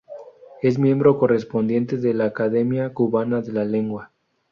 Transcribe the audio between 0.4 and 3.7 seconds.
Es miembro correspondiente de la Academia Cubana de la